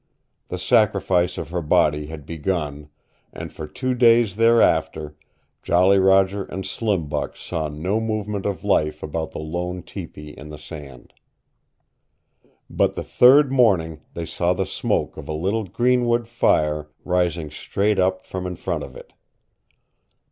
[0.47, 2.89] The sacrifice of her body had begun,
[3.31, 5.15] and for two days thereafter
[5.61, 10.49] Jolly Roger and Slim Buck saw no movement of life about the lone tepee in
[10.49, 11.13] the sand.
[12.67, 17.99] But the third morning they saw the smoke of a little greenwood fire rising straight
[17.99, 19.13] up from in front of it.